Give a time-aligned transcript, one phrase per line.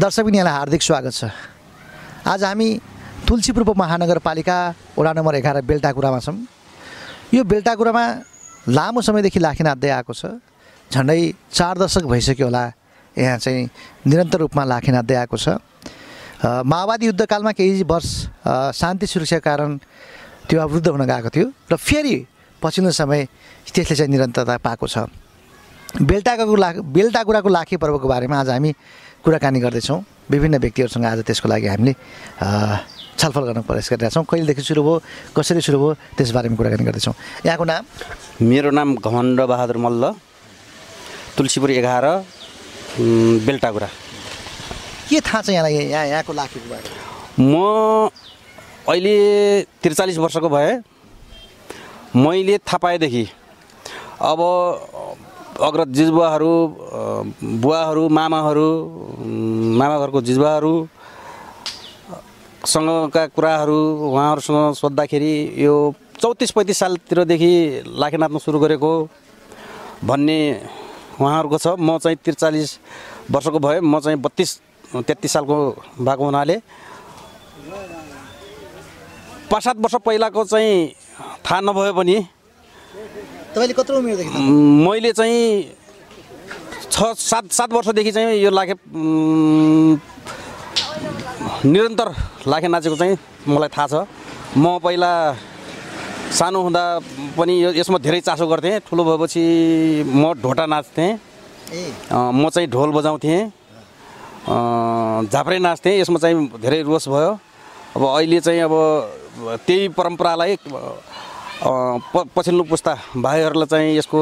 [0.00, 1.28] दर्शक पनि यहाँलाई हार्दिक स्वागत छ।
[2.24, 2.68] आज हामी
[3.28, 4.56] तुलसीपुर उपमहानगरपालिका
[4.96, 6.36] वडा नम्बर एघार बेल्टाकुरामा छौँ।
[7.36, 8.04] यो बेल्टाकुरामा
[8.64, 10.40] लामो समयदेखि लाखे नाच्दै आएको छ।
[10.88, 11.20] झन्डै
[11.52, 12.64] चार दशक भइसक्यो होला।
[13.12, 13.68] यहाँ चाहिँ
[14.08, 15.60] निरन्तर रूपमा लाखे नाच्दै आएको छ।
[16.48, 18.08] माओवादी युद्धकालमा केही वर्ष
[18.80, 19.76] शान्ति सुरक्षाका कारण
[20.48, 22.16] त्यो अवरुद्ध हुन गएको थियो। र फेरि
[22.56, 23.28] पछिल्लो समय
[23.68, 25.12] त्यसले चाहिँ निरन्तरता पाएको छ।
[25.98, 28.70] बेल्टाको ला बेल्टाकुराको लाखे पर्वको बारेमा आज हामी
[29.24, 29.98] कुराकानी गर्दैछौँ।
[30.30, 31.92] विभिन्न व्यक्तिहरूसँग आज त्यसको लागि हामीले
[33.18, 35.02] छलफल गर्न प्रयास गरिरहेका छौँ कहिलेदेखि सुरु भयो
[35.34, 37.14] कसरी सुरु भयो त्यसबारेमा कुराकानी गर्दैछौँ।
[37.46, 37.84] यहाँको नाम?
[38.38, 40.14] मेरो नाम घमण्ड बहादुर मल्ल
[41.36, 43.88] तुलसीपुर एघार उम्, बेल्टाकुरा
[45.10, 46.98] के थाहा छ यहाँलाई यहाँ यहाँको लाखेको बारेमा?
[47.34, 48.10] म
[48.88, 49.14] अहिले
[49.82, 50.70] त्रिचालिस वर्षको भए
[52.14, 53.24] मैले थाहा पाएदेखि
[54.22, 54.38] अब
[55.60, 56.52] अग्रज जिजुवाहरू
[57.60, 58.68] बुवाहरू मामाहरू
[59.76, 60.72] मामा घरको जिजुवाहरू
[62.64, 65.74] सँगका कुराहरू उहाँहरूसँग सोद्धाखेरि यो
[66.20, 67.52] चौतिस पैँतिस सालतिरदेखि
[68.00, 68.92] लाखे नाच्न सुरु गरेको
[70.04, 70.38] भन्ने
[71.20, 72.70] उहाँहरूको छ। म चाहिँ त्रिचालिस
[73.30, 74.50] वर्षको भए म चाहिँ बत्तिस
[75.08, 75.56] तेत्तिस सालको
[76.00, 76.56] भएको हुनाले
[79.50, 80.72] पाँच सात वर्ष पहिलाको चाहिँ
[81.44, 82.16] थाहा नभए पनि
[83.50, 84.38] तपाईँले कत्रो उमेरदेखि
[84.86, 85.42] मैले चाहिँ
[86.90, 88.74] छ सात सात वर्षदेखि चाहिँ यो लाखे
[91.66, 92.08] निरन्तर
[92.46, 93.16] लाखे नाचेको चाहिँ
[93.48, 93.94] मलाई थाहा छ।
[94.56, 95.12] म पहिला
[96.30, 96.84] सानो हुँदा
[97.38, 99.42] पनि यो यसमा धेरै चासो गर्थेँ। ठुलो भएपछि
[100.06, 101.10] म ढोटा नाच्थेँ।
[102.14, 103.40] म चाहिँ ढोल बजाउँथेँ।
[105.26, 107.32] झाप्रे नाच्थेँ। यसमा चाहिँ धेरै रोष भयो।
[107.96, 108.74] अब अहिले चाहिँ अब
[109.66, 110.56] त्यही परम्परालाई
[111.62, 114.20] प पछिल्लो पुस्ता भाइहरूलाई चाहिँ यसको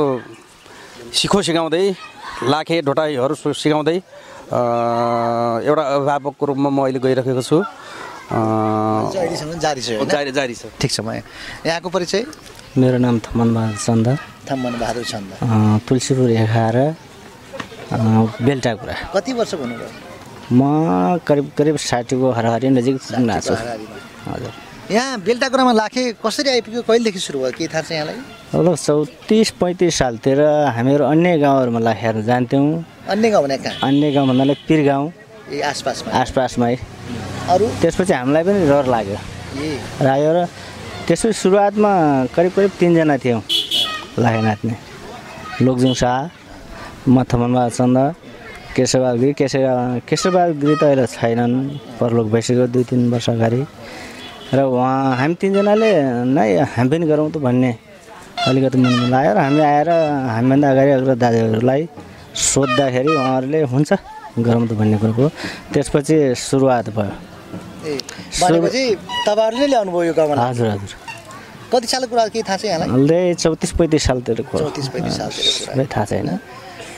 [1.18, 1.82] सिखो सिकाउँदै
[2.50, 4.60] लाखे ढोटाइहरू सिकाउँदै अ,
[5.68, 7.58] एउटा अभिभावकको रूपमा म अहिले गइरहेको छु।
[9.12, 9.90] जारी छ?
[10.12, 11.20] जारी जारी छ। ठिक छ म
[11.68, 12.24] यहाँको परिचय?
[12.80, 14.06] मेरो नाम थमन बहादुर चन्द।
[14.50, 19.90] थम्मन बहादुर छन्द अँ, तुलसीपुर एघार अँ, बेल्टाकुरा कति वर्ष भन्नुभयो
[20.58, 22.96] म करिब करिब साठीको हरहरी नजिक।
[24.28, 24.52] हजुर।
[24.90, 27.52] यहाँ बेल्टाकुरामा लाखे कसरी आइपुग्यो कहिलेदेखि सुरु भयो?
[27.52, 28.16] के थाहा छ यहाँलाई?
[28.56, 30.40] लगभग चौतिस पैँतिस सालतिर
[30.72, 32.66] हामीहरू अन्य गाउँहरूमा लाखेर जान्थ्यौँ।
[33.12, 33.76] अन्य गाउँ भने कहाँ?
[33.84, 35.12] अन्य गाउँ भन्नाले पिर गाउँ
[35.52, 36.08] ए आसपासमा?
[36.08, 36.74] आसपासमै
[37.52, 37.66] अरू?
[37.84, 39.18] त्यसपछि हामीलाई पनि रहर लाग्यो।
[39.60, 39.68] ए।
[40.08, 40.46] लाग्यो र
[41.04, 41.92] त्यसपछि सुरुवातमा
[42.32, 43.42] करिब करिब तिनजना थियौँ
[44.24, 44.74] लाखे नाच्ने
[45.68, 46.18] लोकजुङ शाह
[47.12, 47.98] म थमनमा चन्द
[48.72, 51.56] केशवबहादुर गिरी। केशव केशवबहादुर गिरी त अहिले छैनन्
[52.00, 53.60] परलोक भइसक्यो दुई तिन वर्ष अगाडि।
[54.48, 55.92] र उहाँ हामी तिनजनाले
[56.36, 57.72] नै हामी पनि गरौँ त भन्ने
[58.48, 59.88] अलिकति मनमा लाग्यो र हामी आएर
[60.32, 61.82] हामीभन्दा अगाडि अग्र दाजुहरूलाई
[62.32, 63.90] सोद्धाखेरि उहाँहरूले हुन्छ
[64.40, 65.26] गरौँ त भन्ने कुरोको
[65.72, 66.16] त्यसपछि
[66.48, 67.12] सुरुवात भयो।
[68.40, 68.82] भनेपछि
[69.28, 70.96] तपाईँहरूले ल्याउनु भयो यो हजुर हजुर।
[71.68, 72.88] कति सालको कुरा के थाहा छ यहाँलाई?
[72.88, 76.28] अहिले चौतिस पैँतिस सालतिरको चौतिस पैँतिस सालतिरको कुरा। सबै थाहा छैन।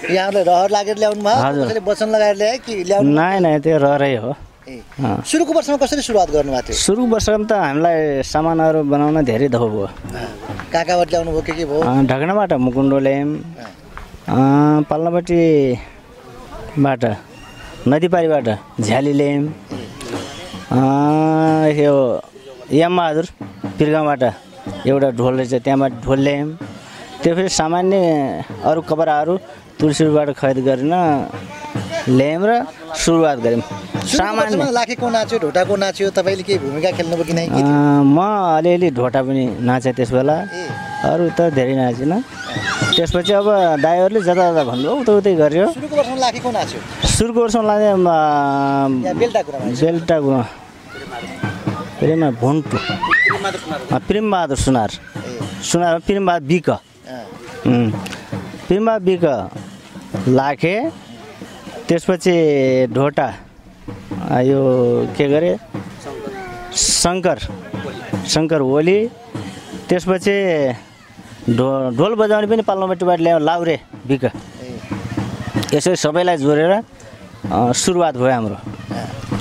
[0.07, 3.11] यहाँहरूले रहर लागेर ल्याउनु भयो वचन लगाएर ल्यायो कि ल्याउनु?
[3.11, 6.77] नै त्यो रहरै हो। सुरुको वर्षमा कसरी सुरुवात गर्नुभएको थियो?
[6.77, 9.89] सुरु वर्षमा त हामीलाई सामानहरू बनाउन धेरै धो भयो
[10.73, 11.81] कहाँ कहाँबाट ल्याउनु भयो के के भयो?
[12.05, 13.33] ढकनाबाट मुकुन्डो ल्यायौँ।
[14.91, 15.83] पल्लोपट्टिबाट
[17.89, 18.47] नदीपारीबाट
[18.85, 19.45] झ्याली ल्यायौँ।
[20.71, 21.95] अँ, यो
[22.73, 23.27] यमबहादुर
[23.79, 24.23] पिरगाउँबाट
[24.87, 26.49] एउटा ढोल रहेछ त्यहाँबाट ढोल ल्यायौँ।
[27.23, 27.97] त्यो फेरि सामान्य
[28.69, 29.35] अरू कपडाहरू
[29.81, 30.93] तुलसीबाट खरिद गरेर
[32.09, 32.53] ल्यायौँ र
[32.97, 33.63] सुरुवात गऱ्यौँ।
[34.01, 37.47] सामान्य। लाखेको नाच्यो ढोटाको नाच्यो तपाईँले के भूमिका खेल्नुभयो कि नै
[38.05, 38.19] म
[38.57, 40.37] अलिअलि ढोटा पनि नाचेँ त्यस बेला।
[41.05, 42.21] अरू त धेरै नाचिनँ।
[42.97, 43.49] त्यसपछि अब
[43.85, 45.67] दाईहरूले जता जता भन्नुभयो उता उतै गर्यो
[47.17, 47.97] सुरुको वर्षमा यहाँ
[49.21, 50.31] बेल्टाकुरामा बेल्टाको
[52.01, 52.77] प्रेमा भुन्टु।
[54.09, 54.91] प्रेमबहादुर सुनार।
[55.71, 56.69] सुनार प्रेमबहादुर बिक।
[58.67, 59.25] प्रेमबहादुर बिक
[60.29, 60.75] लाखे।
[61.91, 62.35] त्यसपछि
[62.95, 63.27] ढोटा
[64.47, 64.61] यो
[65.19, 65.51] के गरे?
[66.71, 67.39] शङ्कर
[68.31, 68.99] शङ्कर ओली
[69.91, 70.35] त्यसपछि
[71.59, 71.67] ढो
[71.99, 73.77] ढोल बजाउने पनि पाल्लोपट्टिबाट ल्यायो लाउरे
[74.07, 74.25] बिक
[75.75, 76.73] यसरी सबैलाई जोडेर
[77.75, 78.59] सुरुवात भयो हाम्रो।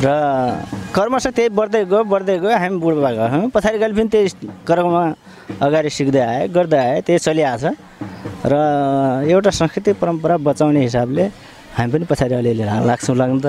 [0.01, 0.07] र
[0.89, 4.27] कर्मश त्यही बढ्दै गयो बढ्दै गयो हामी बुढो भएको हामी पछाडि गएर पनि त्यही
[4.65, 5.03] कर्ममा
[5.61, 7.77] अगाडि सिक्दै आयो गर्दै आयो त्यही चलिआएको छ।
[8.41, 8.53] र
[9.29, 11.25] एउटा सांस्कृतिक परम्परा बचाउने हिसाबले
[11.77, 13.47] हामी पनि पछाडि अलिअलि ला- लाग्छौँ लाग्नु त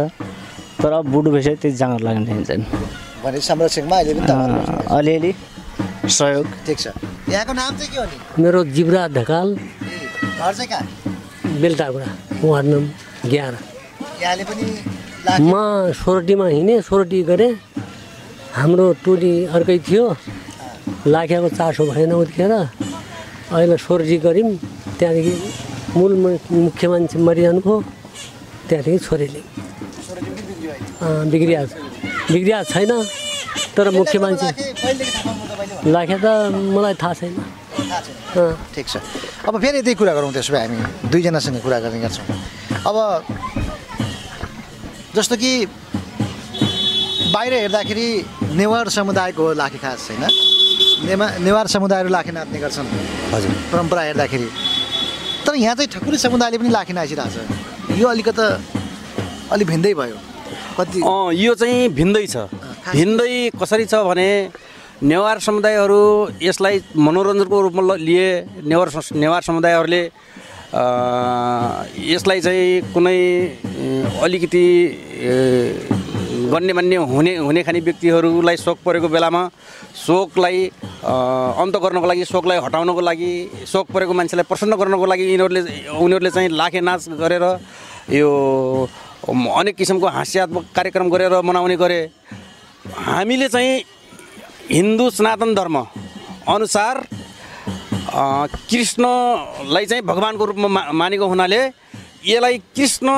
[0.82, 2.62] तर अब बुढो भइसक्यो त्यति जाँगर लाग्ने हुन्छन्
[3.24, 3.78] बस्नुहुन्छ।
[4.98, 5.32] अलिअलि
[6.18, 6.86] सहयोग। ठिक छ।
[7.30, 8.42] यहाँको नाम चाहिँ के हो नि?
[8.42, 10.84] मेरो जीवराज ढकाल। घर चाहिँ कहाँ?
[11.60, 12.06] बेलटाकुरा
[12.44, 13.54] वार्ड नम्बर एघार
[14.22, 14.64] यहाँले पनि
[15.52, 17.52] म सोरटीमा हिँडेँ सोरटी गरेँ।
[18.56, 20.04] हाम्रो टोली अर्कै थियो।
[21.12, 22.52] लाखेको चासो भएन उतिखेर
[23.52, 24.50] अहिले सोरटी गऱ्यौँ।
[24.98, 25.34] त्यहाँदेखि
[25.96, 26.12] मूल
[26.64, 27.76] मुख्य मान्छे मरिजानु भयो
[28.70, 29.40] त्यहाँदेखि छोरीले?
[31.02, 31.60] बिग्रिया
[32.30, 32.92] बिग्रिया छैन
[33.74, 34.48] तर मुख्य मान्छे।
[35.90, 38.96] लाखे त मलाई थाहा छैन। अँ। ठिक छ।
[39.48, 40.78] अब फेरि यतै कुरा गरौँ त्यसो भए हामी
[41.10, 42.26] दुईजनासँग कुरा गर्ने गर्छौँ।
[42.86, 42.96] अब
[45.18, 45.52] जस्तो कि
[47.34, 48.08] बाहिर हेर्दाखेरि
[48.54, 50.22] नेवार समुदायको लाखे खास होइन
[51.10, 52.86] नेमा नेवार समुदायहरू लाखे नाच्ने गर्छन्।
[53.34, 54.48] हजुर। परम्परा हेर्दाखेरि।
[55.46, 58.46] तर यहाँ चाहिँ ठकुरी समुदायले पनि लाखे नाचिरहेको छ यो अलिकति
[59.52, 60.16] अलिक भिन्दै भयो।
[60.78, 60.98] कति?
[61.42, 62.36] यो चाहिँ भिन्दै छ।
[62.94, 64.28] भिन्दै कसरी छ भने
[65.02, 66.02] नेवार समुदायहरू
[66.42, 68.28] यसलाई मनोरञ्जनको रूपमा लिए।
[68.68, 70.02] नेवार नेवार समुदायहरूले
[72.14, 73.18] यसलाई चाहिँ कुनै
[74.22, 74.66] अलिकति
[76.52, 79.42] गण्यमान्य हुने हुने खाने व्यक्तिहरूलाई सोक परेको बेलामा
[80.06, 80.58] शोकलाई
[81.62, 83.30] अन्त गर्नको लागि शोकलाई हटाउनको लागि
[83.72, 85.60] शोक परेको मान्छेलाई प्रसन्न गर्नको लागि यिनीहरूले
[86.00, 87.44] उनीहरूले चाहिँ लाखे नाच गरेर
[88.20, 88.30] यो
[89.28, 92.00] अनेक किसिमको हास्यात्मक कार्यक्रम गरेर मनाउने गरे।
[93.06, 93.84] हामीले चाहिँ
[94.70, 95.76] हिन्दू सनातन धर्म
[96.48, 96.94] अनुसार
[98.70, 101.60] कृष्णलाई चाहिँ भगवान्को रूपमा मा मानेको हुनाले
[102.26, 103.08] यसलाई कृष्ण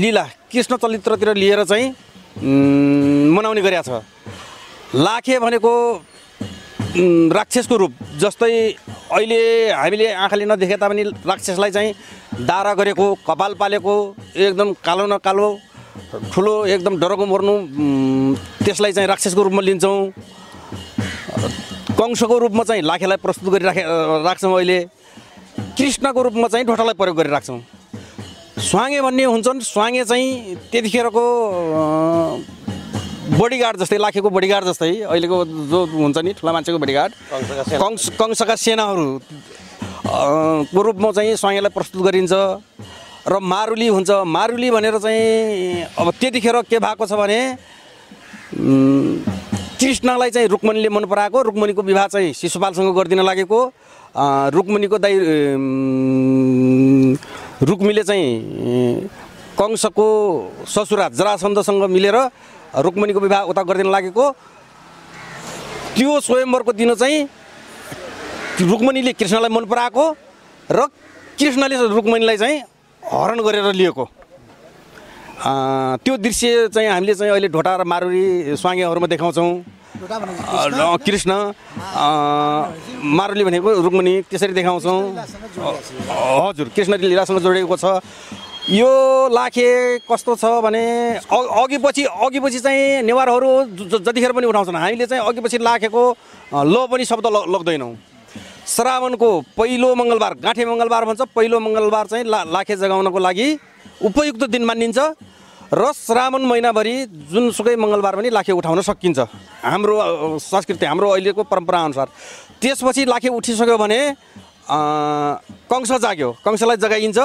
[0.00, 1.92] लीला कृष्ण चरित्रतिर लिएर चाहिँ
[2.36, 4.02] मनाउने गरेका छ।
[4.94, 5.72] लाखे भनेको
[7.32, 8.52] राक्षसको रूप जस्तै
[9.12, 9.40] अहिले
[9.72, 11.94] हामीले आँखाले नदेखे तापनि राक्षसलाई चाहिँ
[12.46, 13.94] दारा गरेको कपाल पालेको
[14.36, 15.48] एकदम कालो न कालो
[16.32, 17.54] ठुलो एकदम डरको मर्नु
[18.64, 19.98] त्यसलाई चाहिँ राक्षसको रूपमा लिन्छौँ।
[21.96, 23.82] कंशको रूपमा चाहिँ लाखेलाई प्रस्तुत गरिराखे
[24.24, 24.78] राख्छौँ अहिले।
[25.76, 27.60] कृष्णको रूपमा चाहिँ ढोटालाई प्रयोग गरिराख्छौँ।
[28.58, 31.24] स्वाङ्गे भन्ने हुन्छन्। स्वाङ्गे चाहिँ त्यतिखेरको
[33.36, 37.12] बडीगार्ड जस्तै लाखेको बडीगार्ड जस्तै। अहिलेको जो हुन्छ नि ठुला मान्छेको बडीगार्ड
[37.76, 40.20] कंस कंसका सेनाहरू। अ,
[40.72, 42.32] को रूपमा चाहिँ स्वाङ्गेलाई प्रस्तुत गरिन्छ।
[43.28, 47.40] र मारुली हुन्छ। मारुली भनेर चाहिँ अब त्यतिखेर के भएको छ भने
[49.76, 53.60] कृष्णलाई चाहिँ रुक्मणीले मन पराएको। रुक्मणीको विवाह चाहिँ शिशुपालसँग गरिदिन लागेको।
[54.54, 55.14] रुक्मणीको दाइ
[57.62, 59.08] रुक्मीले चाहिँ
[59.58, 60.06] कंसको
[60.68, 62.16] ससुरा जरासन्धसँग मिलेर
[62.84, 64.24] रुक्मणीको विवाह उता गरिदिन लागेको।
[65.96, 67.24] त्यो स्वयम्वरको दिन चाहिँ
[68.60, 70.04] रुक्मणीले कृष्णलाई मन पराएको
[70.70, 70.86] र
[71.40, 72.60] कृष्णले रुक्मणीलाई चाहिँ
[73.02, 74.04] हरण गरेर लिएको।
[76.04, 79.50] त्यो दृश्य चाहिँ हामीले चाहिँ अहिले ढोटा र मारुरी स्वाङ्गेहरूमा देखाउँछौँ।
[81.06, 81.32] कृष्ण।
[83.16, 85.00] मारुली भनेको रुक्मणी त्यसरी देखाउँछौँ।
[85.56, 87.84] हजुर कृष्ण लीलासँग जोडिएको छ।
[88.66, 88.90] यो
[89.30, 90.84] लाखे कस्तो छ भने
[91.22, 93.50] अघि पछि अघि पछि चाहिँ नेवारहरू
[94.02, 96.02] जतिखेर पनि उठाउँछन् हामीले चाहिँ अघि पछि लाखेको
[96.50, 97.94] ल पनि शब्द ल- लग्दैनौँ।
[98.66, 103.48] श्रावणको पहिलो मङ्गलबार गाँठे मङ्गलबार भन्छ पहिलो मङ्गलबार चाहिँ ला लाखे जगाउनको लागि
[104.02, 104.98] उपयुक्त दिन मानिन्छ।
[105.72, 106.94] र श्रावण महिनाभरि
[107.30, 109.18] जुनसुकै मङ्गलबार पनि लाखे उठाउन सकिन्छ।
[109.66, 112.08] हाम्रो संस्कृति हाम्रो अहिलेको परम्परा अनुसार।
[112.62, 114.00] त्यसपछि लाखे उठिसक्यो भने
[115.66, 117.18] कंस जाग्यो। कंसलाई जगाइन्छ।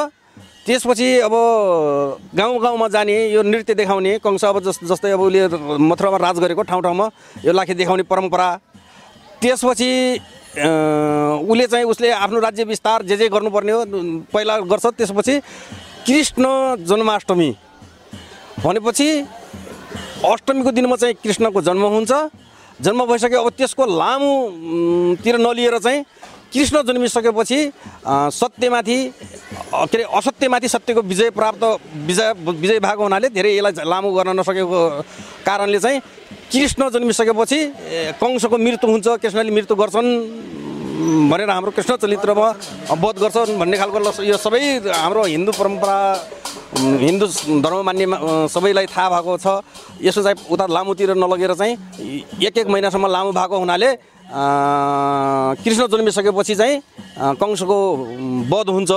[0.65, 1.33] त्यसपछि अब
[2.33, 5.47] गाउँ गाउँमा जाने यो नृत्य देखाउने कंस अब जस जस्तै अब उसले
[5.77, 7.09] मथुरामा राज गरेको ठाउँ ठाउँमा
[7.45, 8.49] यो लाखे देखाउने परम्परा।
[9.41, 9.91] त्यसपछि
[10.51, 13.85] उसले चाहिँ उसले आफ्नो राज्य विस्तार जे जे गर्नुपर्ने हो
[14.33, 15.39] पहिला गर्छ। त्यसपछि
[16.05, 16.45] कृष्ण
[16.85, 17.49] जन्माष्टमी।
[18.63, 19.07] भनेपछि
[20.31, 22.11] अष्टमीको दिनमा चाहिँ कृष्णको जन्म हुन्छ।
[22.85, 26.03] जन्म भइसक्यो अब त्यसको लामो उम्, तिर नलिएर चाहिँ
[26.53, 27.59] कृष्ण जन्मिसकेपछि
[28.37, 31.63] सत्यमाथि के अरे असत्यमाथि सत्यको विजय प्राप्त
[32.07, 34.79] विजय विजय भएको हुनाले धेरै यसलाई लामो गर्न नसकेको
[35.45, 35.99] कारणले चाहिँ
[36.51, 37.59] कृष्ण जन्मिसकेपछि
[38.21, 40.11] कंसको मृत्यु हुन्छ कृष्णले मृत्यु गर्छन्
[41.31, 42.47] भनेर हाम्रो कृष्ण चरित्रमा
[42.99, 45.97] बोध गर्छन् भन्ने खालको यो सबै हाम्रो हिन्दू परम्परा
[46.71, 47.25] हिन्दू
[47.61, 48.05] धर्म मान्ने
[48.47, 49.59] सबैलाई थाहा भएको छ।
[49.99, 51.75] यसो चाहिँ उता लामोतिर नलगेर चाहिँ
[52.39, 53.89] एक एक महिनासम्म लामो भएको हुनाले
[54.31, 56.75] कृष्ण जन्मिसकेपछि चाहिँ
[57.35, 57.77] कंसको
[58.47, 58.91] वध हुन्छ।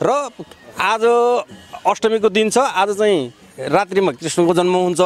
[0.00, 0.10] र
[0.80, 1.04] आज
[1.84, 5.00] अष्टमीको दिन छ आज चाहिँ रात्रिमा कृष्णको जन्म हुन्छ।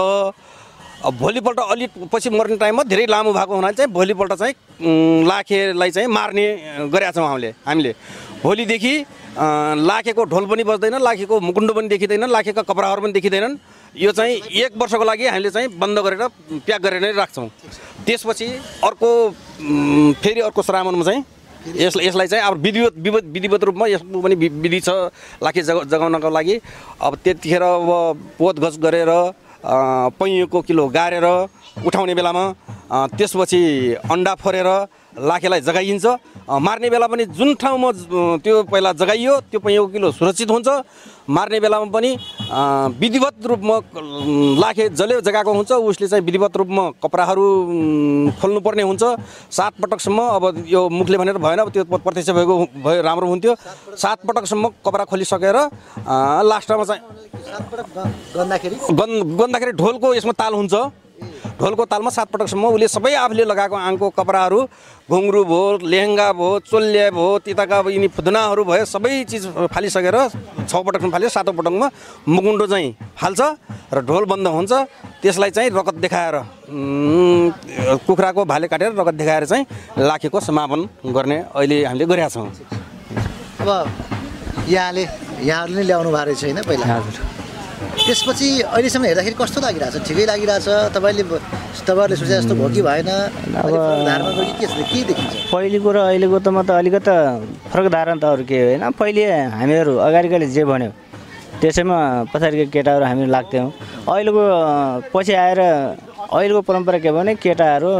[1.18, 4.54] भोलिपल्ट अलिक पछि मर्ने टाइममा धेरै लामो भएको हुनाले चाहिँ भोलिपल्ट चाहिँ
[5.26, 6.46] लाखेलाई चाहिँ मार्ने
[6.94, 7.92] गरेका छौँ हामीले। हामीले
[8.42, 8.94] भोलिदेखि
[9.38, 13.56] लाखेको ढोल पनि बज्दैन लाखेको मुकुण्ड पनि देखिँदैन लाखेका कपडाहरू पनि देखिँदैनन्।
[13.96, 16.22] यो चाहिँ एक वर्षको लागि हामीले चाहिँ बन्द गरेर
[16.66, 17.48] प्याक गरेर नै राख्छौँ।
[18.06, 18.46] त्यसपछि
[18.84, 19.08] अर्को
[20.22, 21.24] फेरि अर्को श्रावणमा चाहिँ
[21.76, 24.90] यस यसलाई चाहिँ अब विधिवत विवत विधिवत रूपमा यसको पनि विधि छ
[25.42, 26.60] लाखे जग जगाउनको लागि।
[27.02, 27.90] अब त्यतिखेर अब
[28.38, 29.74] पोतगछ गरेर अ,
[30.18, 31.26] पैँयोको किलो गाडेर
[31.86, 32.44] उठाउने बेलामा
[33.18, 33.60] त्यसपछि
[34.10, 34.68] अन्डा फोरेर
[35.18, 36.06] लाखेलाई जगाइन्छ।
[36.48, 37.90] मार्ने बेला पनि जुन ठाउँमा
[38.40, 40.68] त्यो पहिला जगाइयो त्यो पैँयोको किलो सुरक्षित हुन्छ।
[41.28, 42.10] मार्ने बेलामा पनि
[42.96, 43.76] विधिवत रूपमा
[44.62, 47.44] लाखे जसले जगाएको हुन्छ उसले चाहिँ विधिवत रूपमा कपडाहरू
[48.40, 49.02] खोल्नुपर्ने हुन्छ।
[49.52, 53.52] सात पटकसम्म अब यो मुखले भनेर भएन त्यो प्रत्यक्ष भएको भयो राम्रो हुन्थ्यो।
[53.96, 55.56] सात पटकसम्म कपडा खोलिसकेर
[56.48, 57.02] लास्टमा चाहिँ
[59.36, 60.74] गन्दाखेरि ढोलको यसमा ताल हुन्छ।
[61.60, 64.58] ढोलको तालमा सात पटकसम्म उसले सबै आफूले लगाएको आङको कपडाहरू
[65.08, 70.16] घुङ्रु भयो लेहेङ्गा भयो चोल्या भयो त्यताका अब यिनी फुदनाहरू भयो सबै चिज फालिसकेर
[70.68, 71.88] छ पटकसम्म फाल्यो सातौँ पटकमा
[72.28, 72.88] मुकुन्डो चाहिँ
[73.20, 73.40] फाल्छ
[73.94, 74.72] र ढोल बन्द हुन्छ।
[75.22, 76.34] त्यसलाई चाहिँ रगत देखाएर
[78.06, 79.64] कुखुराको भाले काटेर रगत देखाएर चाहिँ
[79.98, 80.80] लाखेको समापन
[81.16, 82.48] गर्ने अहिले हामीले गरेका छौँ
[83.58, 83.68] अब
[84.68, 85.02] यहाँले
[85.48, 86.84] यहाँहरूले नै ल्याउनु भएको रहेछ होइन पहिला?
[86.84, 87.37] हजुर।
[87.78, 89.96] त्यसपछि अहिलेसम्म हेर्दाखेरि कस्तो लागिरहेछ?
[90.08, 90.66] ठिकै लागिरहेछ?
[90.94, 91.22] तपाईँले
[91.86, 93.10] तपाईँहरूले सोचे जस्तो भयो कि भएन?
[93.54, 94.74] गयो कि के छ?
[94.90, 95.34] के देखिन्छ?
[95.52, 97.14] पहिलेको र अहिलेको त म त अलिकति
[97.70, 98.84] फरक धारणा त अरू के होइन?
[98.98, 99.22] पहिले
[99.54, 100.90] हामीहरू अगाडिकोले जे भन्यो
[101.62, 101.98] त्यसैमा
[102.34, 103.70] पछाडिको केटाहरू हामी लाग्थ्यौँ।
[104.10, 104.42] अहिलेको
[105.14, 105.60] पछि आएर
[106.34, 107.90] अहिलेको परम्परा के भने केटाहरू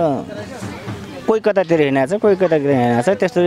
[1.27, 3.41] कोही कतातिर हिँडेको छ कोही कतातिर हिँडेको छ त्यस्तो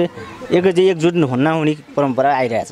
[0.56, 2.72] एक एकजुट नहुने परम्परा आइरहेछ।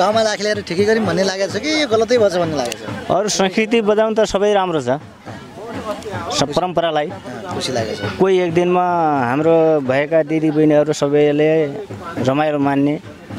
[0.00, 1.70] गाउँमा लाखे ल्याएर ठिकै गऱ्यौँ भन्ने लागेको छ कि?
[1.84, 2.84] यो गलतै भएछ भन्ने लागेको छ?
[3.12, 4.96] अरू संस्कृति बजाउनु त सबै राम्रो छ।
[6.40, 7.08] सब परम्परालाई।
[7.52, 8.84] खुसी लागेको छ। कोही एक दिनमा
[9.30, 9.54] हाम्रो
[9.84, 11.50] भएका दिदीबहिनीहरू सबैले
[12.24, 12.94] रमाइलो मान्ने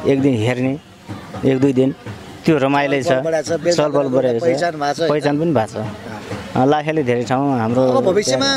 [0.05, 0.73] एक दिन हेर्ने
[1.49, 1.89] एक दुई दिन।
[2.45, 3.11] त्यो रमाइलो छ।
[3.73, 4.75] चलबल बढेको छ
[5.09, 5.85] पहिचान पनि भएको छ।
[6.51, 8.49] लाखेले धेरै ठाउँ हाम्रो भविष्यमा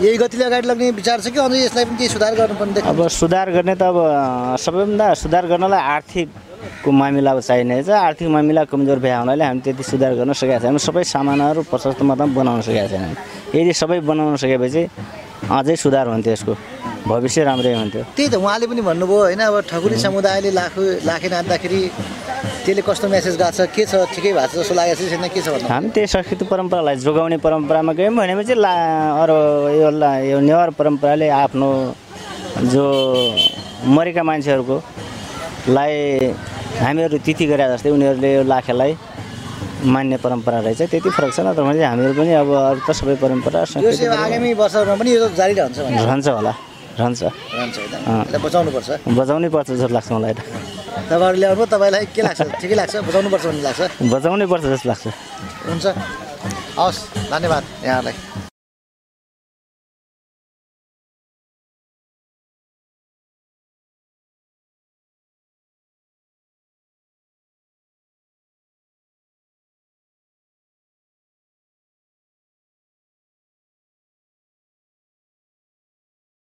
[0.00, 3.46] यही गतिले अगाडि लग्ने विचार छ कि अझै यसलाई पनि केही सुधार गर्नुपर्ने अब सुधार
[3.52, 3.96] गर्ने त अब
[4.64, 5.80] सबैभन्दा सुधार गर्नलाई
[6.78, 10.58] आर्थिकको मामिला अब चाहिने छ आर्थिक मामिला कमजोर भए हुनाले हामी त्यति सुधार गर्न सकेका
[10.62, 13.14] छैनौँ। सबै सामानहरू प्रशस्त मात्रामा बनाउन सकेका छैनौँ।
[13.54, 14.82] यदि सबै बनाउन सकेपछि
[15.50, 16.54] अझै सुधार हुन्थ्यो यसको।
[17.02, 21.80] भविष्य राम्रै हुन्थ्यो। त्यही त उहाँले पनि भन्नुभयो होइन अब ठकुरी समुदायले लाखु लाखे नाच्दाखेरि
[22.62, 25.48] त्यसले कस्तो मेसेज गएको छ के छ ठिकै भएको छ जस्तो लागेको छैन के छ
[25.50, 28.74] भन्नु हामी त्यही संस्कृति परम्परालाई जोगाउने परम्परामा गयौँ भनेपछि ला
[29.22, 29.38] अरू
[29.82, 31.68] यो ला यो नेवार परम्पराले आफ्नो
[32.70, 32.86] जो
[33.96, 34.76] मरेका मान्छेहरूको
[35.74, 35.94] लाई
[36.84, 38.92] हामीहरू तिथि गरे जस्तै उनीहरूले यो लाखेलाई
[39.94, 43.14] मान्ने परम्परा रहेछ त्यति फरक छ। नत्र भने चाहिँ हामीहरू पनि अब अरू त सबै
[43.22, 46.52] परम्परा आगामी वर्षहरूमा पनि यो जारी रहन्छ रहन्छ होला
[46.98, 47.22] रहन्छ।
[48.42, 50.40] बचाउनुपर्छ बजाउनै पर्छ। जस्तो लाग्छ मलाई त।
[51.10, 52.40] तपाईँहरू ल्याउनु तपाईँलाई के लाग्छ?
[52.58, 52.94] ठिकै लाग्छ?
[53.06, 53.80] बचाउनुपर्छ भन्ने लाग्छ?
[54.12, 55.04] बजाउनै पर्छ जस्तो लाग्छ।
[55.66, 55.86] हुन्छ।
[56.78, 58.47] हवस् धन्यवाद यहाँहरूलाई।